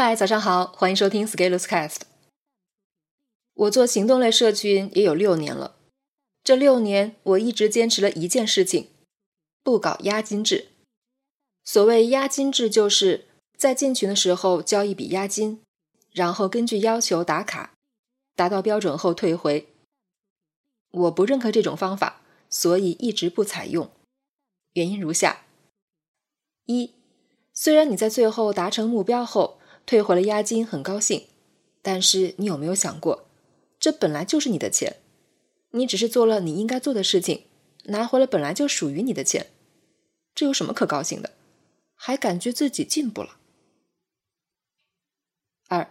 [0.00, 2.02] 嗨，早上好，欢迎收听 Scaleless Cast。
[3.54, 5.74] 我做行动类社群也有六年了，
[6.44, 8.90] 这六年我一直坚持了一件事情：
[9.64, 10.68] 不搞押金制。
[11.64, 13.24] 所谓押金制，就是
[13.56, 15.60] 在进群的时候交一笔押金，
[16.12, 17.74] 然后根据要求打卡，
[18.36, 19.66] 达到标准后退回。
[20.92, 23.90] 我不认可这种方法，所以一直不采用。
[24.74, 25.42] 原因如下：
[26.66, 26.92] 一。
[27.52, 29.58] 虽然你在最后达成目标后
[29.88, 31.28] 退回了押金，很高兴，
[31.80, 33.26] 但是你有没有想过，
[33.80, 34.96] 这本来就是你的钱，
[35.70, 37.44] 你只是做了你应该做的事情，
[37.84, 39.46] 拿回了本来就属于你的钱，
[40.34, 41.30] 这有什么可高兴的？
[41.94, 43.38] 还感觉自己进步了。
[45.68, 45.90] 二，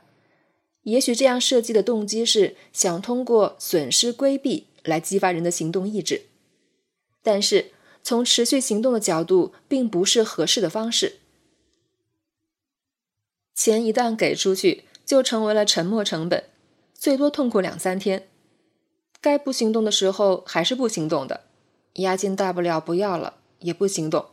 [0.84, 6.28] 也许这样设计的动机是想通过损失规避来激发人的行动意志，
[7.24, 7.72] 但是
[8.04, 11.18] 从持续行动的角度，并不是合适的方式。
[13.58, 16.44] 钱一旦给出去，就成为了沉没成本，
[16.94, 18.28] 最多痛苦两三天。
[19.20, 21.46] 该不行动的时候还是不行动的，
[21.94, 24.28] 押金大不了不要了，也不行动。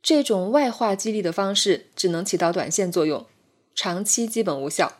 [0.00, 3.26] 这种外化激励的方式只能起到短线作用，
[3.74, 4.98] 长期基本无效。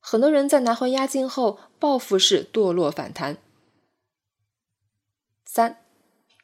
[0.00, 3.36] 很多人在拿回押金后，报复式堕落反弹。
[5.44, 5.76] 三，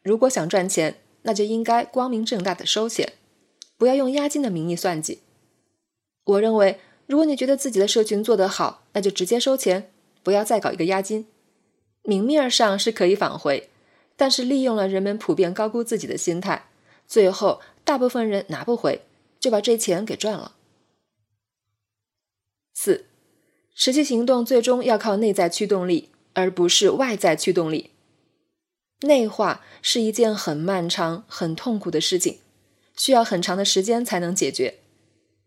[0.02, 3.14] 如果想赚钱，那就应该光明正大的收钱，
[3.78, 5.22] 不要用押金的名义算计。
[6.28, 9.90] 我认为，如果你觉得自己的社群做得好，那就直接收钱，
[10.22, 11.26] 不要再搞一个押金。
[12.02, 13.70] 明面上是可以返回，
[14.14, 16.66] 但是利用了人们普遍高估自己的心态，
[17.06, 19.06] 最后大部分人拿不回，
[19.40, 20.56] 就把这钱给赚了。
[22.74, 23.06] 四，
[23.74, 27.90] 实际行动最终要靠内在驱动力，而不是外在驱动力。
[29.00, 32.40] 内化是一件很漫长、很痛苦的事情，
[32.96, 34.80] 需要很长的时间才能解决。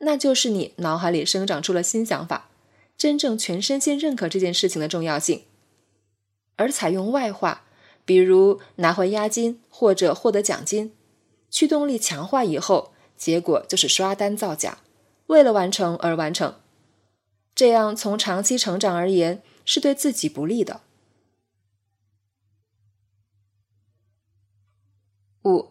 [0.03, 2.49] 那就是你脑海里生长出了新想法，
[2.97, 5.43] 真正全身心认可这件事情的重要性，
[6.55, 7.65] 而采用外化，
[8.03, 10.95] 比如拿回押金或者获得奖金，
[11.51, 14.79] 驱动力强化以后，结果就是刷单造假，
[15.27, 16.55] 为了完成而完成，
[17.53, 20.81] 这样从长期成长而言是对自己不利的。
[25.43, 25.69] 五，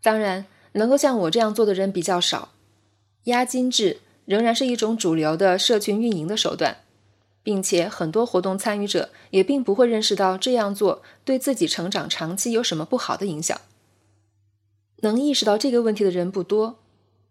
[0.00, 2.52] 当然能够像我这样做的人比较少。
[3.24, 6.78] 押金制仍然是一种主流的社群运营的手段，
[7.42, 13.60] 并且很多活动参与者也并不会认识到这样做对自己成长长期有什么不好的影响。
[15.02, 16.78] 能意识到这个问题的人不多，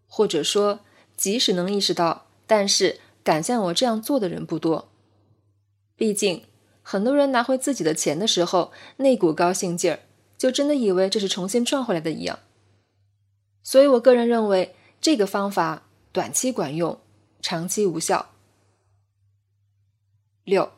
[0.07, 0.81] 或者说，
[1.17, 4.89] 即使能意识到，但是敢像我这样做的人不多。
[5.95, 6.43] 毕竟，
[6.81, 9.99] 很多人拿回自己的钱的时候，那股高兴劲儿，
[10.37, 12.39] 就真的以为这是重新赚回来的一样。
[13.63, 14.75] 所以我个人认为。
[15.01, 16.99] 这个方法短期管用，
[17.41, 18.31] 长期无效。
[20.43, 20.71] 六，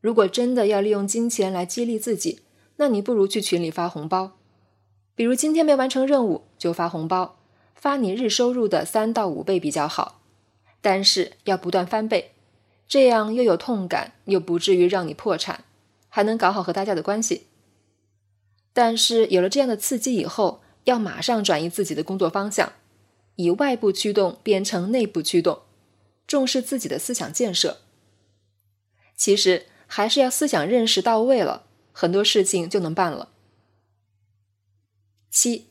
[0.00, 2.40] 如果真的要利用金钱来激励自己，
[2.76, 4.32] 那你不如去群里发红包，
[5.14, 7.36] 比如今天没完成任务就发红包，
[7.74, 10.20] 发你日收入的三到五倍比较好，
[10.80, 12.32] 但是要不断翻倍，
[12.88, 15.62] 这样又有痛感，又不至于让你破产，
[16.08, 17.46] 还能搞好和大家的关系。
[18.72, 22.72] 但是有了这样的刺激以后，要马上转移自己的工作方向。
[23.36, 25.62] 以外部驱动变成内部驱动，
[26.26, 27.78] 重视自己的思想建设。
[29.16, 33.30] 其实还是要思想认识到位了，很多事情就能办了。
[35.30, 35.66] 七，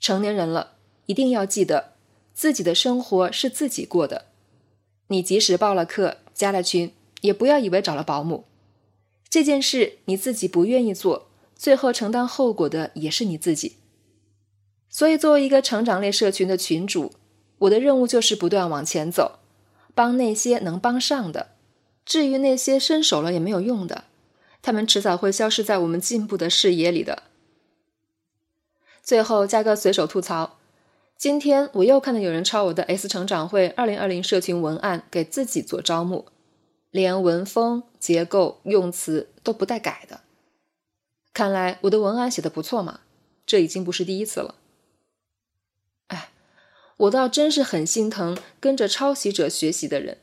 [0.00, 0.76] 成年人了，
[1.06, 1.94] 一定要记得
[2.32, 4.26] 自己的生活是自己过的。
[5.08, 8.44] 你即使报了课、加了群，也不要以为找了保姆。
[9.28, 13.76] 这件事你自己不愿意做，最后承担后果的也是你自己。
[14.94, 17.12] 所以，作为一个成长类社群的群主，
[17.60, 19.38] 我的任务就是不断往前走，
[19.94, 21.52] 帮那些能帮上的。
[22.04, 24.04] 至于那些伸手了也没有用的，
[24.60, 27.22] 他们迟早会消失在我们进步的视野里的。
[29.02, 30.58] 最后加个随手吐槽：
[31.16, 36.26] 今天我又看到有人抄我的 S 成长会二零二零社群文案给自己做招募，
[36.90, 40.20] 连文风、结构、用词都不带改的。
[41.32, 43.00] 看来我的文案写的不错嘛，
[43.46, 44.56] 这已经不是第一次了。
[47.02, 50.18] 我倒真是很心疼跟着抄袭者学习的人，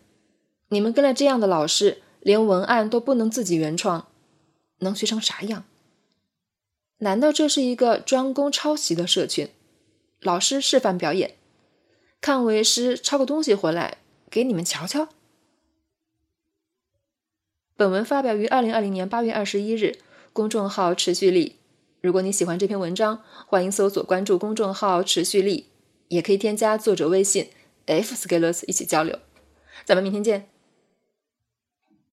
[0.70, 4.08] 你们跟了这样的老师，连文案都不能自己原创，
[4.80, 5.66] 能学成啥样？
[7.00, 9.50] 难道这是一个专攻抄袭的社群？
[10.22, 11.36] 老师示范表演，
[12.22, 13.98] 看为师抄个东西回来
[14.30, 15.10] 给你们瞧瞧。
[17.76, 19.98] 本文发表于二零二零年八月二十一日，
[20.32, 21.58] 公众号持续力。
[22.02, 25.66] 如果你喜欢这篇文章，欢迎搜索关注公众号持续力。
[26.10, 27.50] 也可以添加作者微信
[27.86, 29.18] F Scalers 一起交流。
[29.86, 30.59] 咱们明天见。